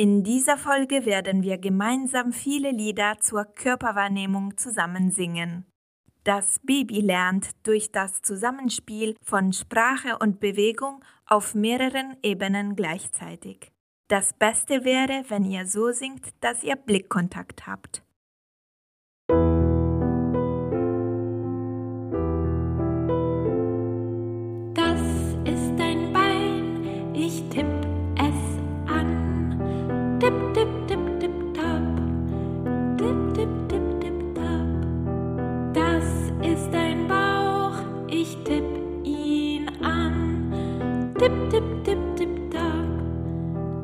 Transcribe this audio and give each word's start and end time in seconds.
In 0.00 0.24
dieser 0.24 0.56
Folge 0.56 1.04
werden 1.04 1.42
wir 1.42 1.58
gemeinsam 1.58 2.32
viele 2.32 2.70
Lieder 2.70 3.18
zur 3.20 3.44
Körperwahrnehmung 3.44 4.56
zusammen 4.56 5.10
singen. 5.10 5.66
Das 6.24 6.58
Baby 6.60 7.02
lernt 7.02 7.50
durch 7.64 7.92
das 7.92 8.22
Zusammenspiel 8.22 9.14
von 9.22 9.52
Sprache 9.52 10.16
und 10.16 10.40
Bewegung 10.40 11.04
auf 11.26 11.54
mehreren 11.54 12.16
Ebenen 12.22 12.76
gleichzeitig. 12.76 13.72
Das 14.08 14.32
Beste 14.32 14.86
wäre, 14.86 15.26
wenn 15.28 15.44
ihr 15.44 15.66
so 15.66 15.92
singt, 15.92 16.30
dass 16.40 16.64
ihr 16.64 16.76
Blickkontakt 16.76 17.66
habt. 17.66 18.02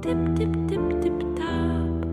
Tipp, 0.06 0.36
tipp, 0.36 0.52
tipp, 0.68 1.02
tipp, 1.02 1.20
tap. 1.34 2.06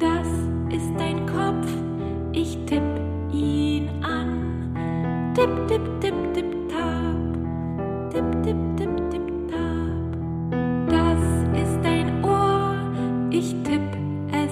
Das 0.00 0.26
ist 0.74 0.90
dein 0.98 1.24
Kopf, 1.26 1.70
ich 2.32 2.58
tipp 2.66 2.82
ihn 3.32 3.90
an. 4.02 4.72
Tipp, 5.36 5.50
tipp, 5.68 5.82
tipp, 6.00 6.34
tipp, 6.34 6.52
tap. 6.68 8.10
Tipp, 8.10 8.42
tipp, 8.42 8.56
tipp, 8.76 9.10
tipp, 9.12 9.48
tap. 9.48 10.90
Das 10.90 11.62
ist 11.62 11.78
dein 11.84 12.24
Ohr, 12.24 12.74
ich 13.30 13.54
tipp 13.62 13.86
es 14.32 14.50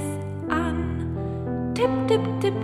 an. 0.49 1.09
Tipp, 1.75 1.91
tipp, 2.07 2.23
tipp, 2.41 2.55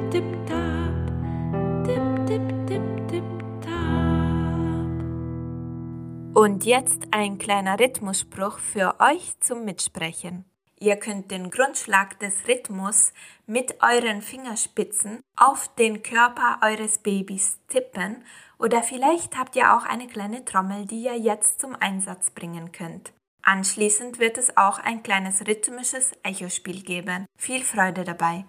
Jetzt 6.65 7.09
ein 7.11 7.39
kleiner 7.39 7.81
Rhythmusspruch 7.81 8.61
für 8.61 8.95
euch 9.01 9.33
zum 9.41 9.65
Mitsprechen. 9.65 10.45
Ihr 10.79 10.95
könnt 10.95 11.33
den 11.33 11.51
Grundschlag 11.51 12.21
des 12.21 12.47
Rhythmus 12.47 13.13
mit 13.47 13.83
euren 13.83 14.23
Fingerspitzen 14.23 15.21
auf 15.35 15.75
den 15.75 16.05
Körper 16.05 16.61
eures 16.63 16.99
Babys 16.99 17.59
tippen 17.67 18.25
oder 18.61 18.85
vielleicht 18.85 19.37
habt 19.37 19.57
ihr 19.57 19.77
auch 19.77 19.85
eine 19.85 20.07
kleine 20.07 20.45
Trommel, 20.45 20.87
die 20.87 21.03
ihr 21.03 21.19
jetzt 21.19 21.61
zum 21.61 21.75
Einsatz 21.75 22.31
bringen 22.31 22.71
könnt. 22.71 23.13
Anschließend 23.43 24.21
wird 24.21 24.39
es 24.39 24.57
auch 24.57 24.79
ein 24.79 25.03
kleines 25.03 25.41
rhythmisches 25.41 26.13
Echospiel 26.23 26.83
geben. 26.83 27.27
Viel 27.37 27.65
Freude 27.65 28.05
dabei! 28.05 28.45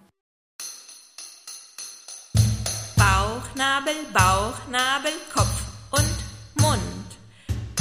Bauchnabel, 2.95 3.95
Bauchnabel, 4.13 5.13
Kopf. 5.33 5.52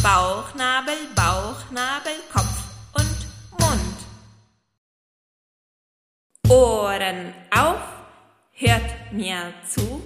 Bauchnabel, 0.03 0.97
Bauchnabel, 1.15 2.15
Kopf 2.33 2.65
und 2.95 3.61
Mund. 3.61 3.99
Ohren 6.49 7.33
auf, 7.53 7.83
hört 8.51 9.13
mir 9.13 9.55
zu. 9.65 10.03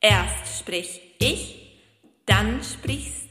Erst 0.00 0.58
sprich 0.58 1.00
ich, 1.20 1.80
dann 2.26 2.64
sprichst 2.64 3.21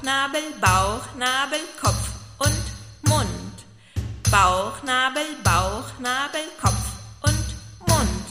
Bauchnabel, 0.00 0.40
Bauchnabel, 0.62 1.58
Kopf 1.78 2.14
und 2.38 3.10
Mund. 3.10 3.66
Bauchnabel, 4.30 5.22
Bauchnabel, 5.44 6.40
Kopf 6.58 6.96
und 7.22 7.86
Mund. 7.86 8.24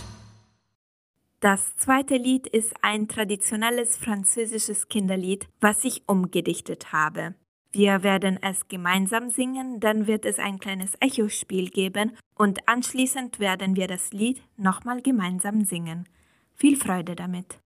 Das 1.42 1.78
zweite 1.78 2.16
Lied 2.16 2.48
ist 2.48 2.74
ein 2.82 3.08
traditionelles 3.08 3.98
französisches 3.98 4.88
Kinderlied, 4.88 5.48
was 5.60 5.84
ich 5.84 6.02
umgedichtet 6.08 6.92
habe. 6.92 7.36
Wir 7.72 8.02
werden 8.02 8.40
es 8.42 8.68
gemeinsam 8.68 9.30
singen, 9.30 9.80
dann 9.80 10.08
wird 10.08 10.26
es 10.26 10.40
ein 10.40 10.58
kleines 10.58 10.94
Echospiel 11.00 11.70
geben 11.70 12.18
und 12.34 12.68
anschließend 12.68 13.40
werden 13.40 13.76
wir 13.76 13.86
das 13.86 14.12
Lied 14.12 14.42
nochmal 14.58 15.04
gemeinsam 15.04 15.64
singen. 15.66 16.10
Viel 16.56 16.78
Freude 16.78 17.16
damit! 17.16 17.60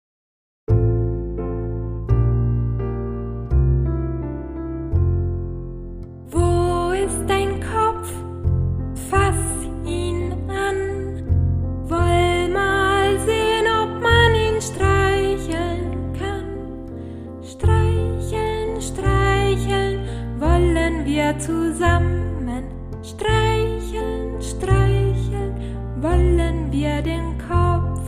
Wir 21.23 21.39
zusammen 21.39 22.63
streicheln, 23.01 24.41
streicheln, 24.41 25.55
wollen 26.01 26.69
wir 26.69 27.01
den 27.01 27.37
Kopf. 27.37 28.01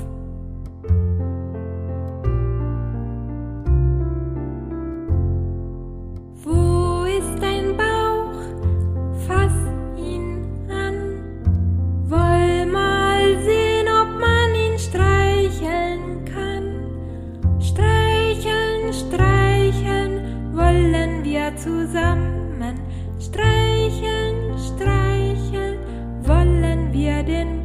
Wo 6.43 7.05
ist 7.05 7.41
dein 7.41 7.77
Bauch? 7.77 8.41
Fass 9.25 9.53
ihn 9.97 10.45
an. 10.69 10.97
Woll 12.09 12.65
mal 12.65 13.23
sehen, 13.43 13.87
ob 13.87 14.09
man 14.19 14.55
ihn 14.55 14.77
streicheln 14.77 16.25
kann. 16.25 17.61
Streicheln, 17.61 18.93
streicheln, 18.93 20.53
wollen 20.53 21.23
wir 21.23 21.55
zusammen. 21.55 22.35
Streicheln, 23.19 24.57
streicheln, 24.59 25.79
wollen 26.23 26.93
wir 26.93 27.23
den 27.23 27.64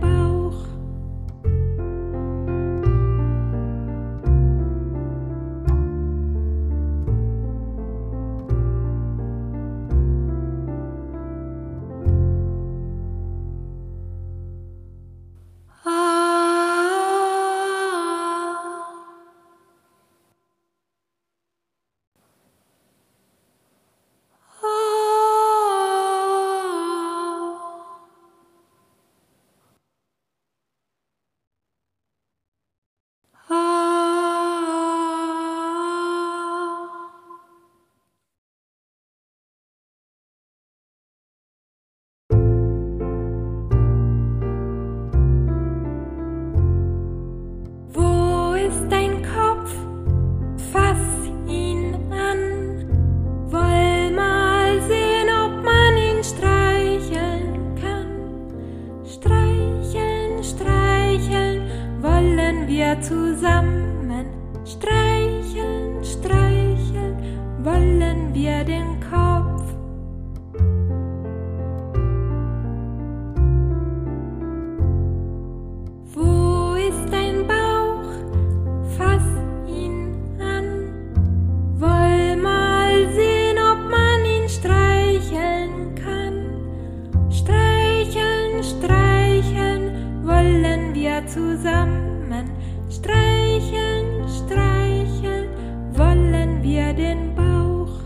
wollen 90.81 90.94
wir 90.94 91.27
zusammen. 91.27 92.50
Streicheln, 92.91 94.27
streicheln, 94.29 95.49
wollen 95.97 96.62
wir 96.62 96.93
den 96.94 97.35
Bauch. 97.35 98.00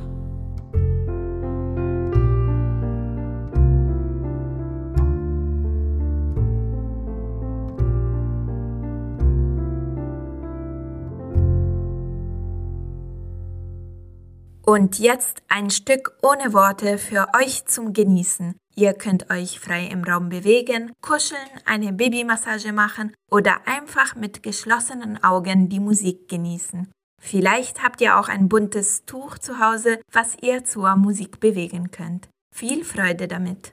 Und 14.66 14.98
jetzt 14.98 15.42
ein 15.48 15.70
Stück 15.70 16.16
ohne 16.22 16.52
Worte 16.52 16.98
für 16.98 17.28
euch 17.40 17.66
zum 17.66 17.92
Genießen. 17.92 18.56
Ihr 18.76 18.94
könnt 18.94 19.30
euch 19.30 19.60
frei 19.60 19.86
im 19.86 20.02
Raum 20.02 20.28
bewegen, 20.28 20.92
kuscheln, 21.00 21.38
eine 21.64 21.92
Babymassage 21.92 22.72
machen 22.72 23.14
oder 23.30 23.66
einfach 23.66 24.16
mit 24.16 24.42
geschlossenen 24.42 25.22
Augen 25.22 25.68
die 25.68 25.80
Musik 25.80 26.28
genießen. 26.28 26.90
Vielleicht 27.22 27.82
habt 27.82 28.00
ihr 28.00 28.18
auch 28.18 28.28
ein 28.28 28.48
buntes 28.48 29.04
Tuch 29.06 29.38
zu 29.38 29.60
Hause, 29.60 30.00
was 30.12 30.36
ihr 30.42 30.64
zur 30.64 30.96
Musik 30.96 31.40
bewegen 31.40 31.90
könnt. 31.90 32.28
Viel 32.54 32.84
Freude 32.84 33.28
damit! 33.28 33.72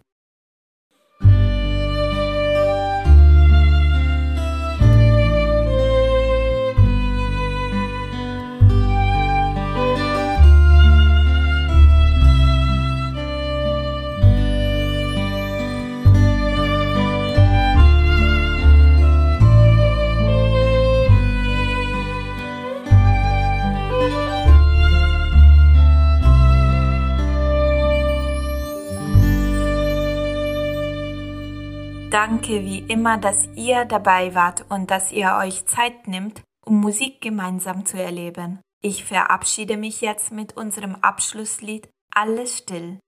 Danke 32.52 32.66
wie 32.66 32.80
immer, 32.80 33.18
dass 33.18 33.48
ihr 33.56 33.86
dabei 33.86 34.36
wart 34.36 34.66
und 34.68 34.92
dass 34.92 35.14
ihr 35.14 35.38
euch 35.42 35.66
Zeit 35.68 36.10
nimmt, 36.10 36.42
um 36.66 36.82
Musik 36.82 37.22
gemeinsam 37.22 37.86
zu 37.86 37.98
erleben. 37.98 38.60
Ich 38.84 39.06
verabschiede 39.06 39.78
mich 39.78 40.02
jetzt 40.02 40.34
mit 40.34 40.58
unserem 40.58 40.96
Abschlusslied 40.96 41.88
Alles 42.14 42.58
still. 42.58 43.00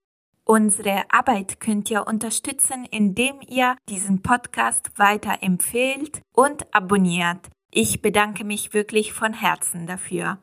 Unsere 0.45 1.03
Arbeit 1.09 1.59
könnt 1.59 1.91
ihr 1.91 2.07
unterstützen, 2.07 2.85
indem 2.89 3.41
ihr 3.45 3.75
diesen 3.89 4.21
Podcast 4.21 4.97
weiter 4.97 5.39
empfehlt 5.41 6.21
und 6.33 6.73
abonniert. 6.73 7.49
Ich 7.69 8.01
bedanke 8.01 8.45
mich 8.45 8.73
wirklich 8.73 9.11
von 9.11 9.33
Herzen 9.33 9.87
dafür. 9.87 10.37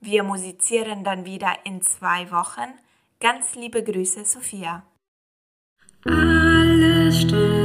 Wir 0.00 0.22
musizieren 0.22 1.04
dann 1.04 1.26
wieder 1.26 1.52
in 1.64 1.82
zwei 1.82 2.30
Wochen. 2.30 2.72
Ganz 3.20 3.54
liebe 3.54 3.84
Grüße, 3.84 4.24
Sophia. 4.24 4.82
Alles 6.06 7.20
still. 7.20 7.55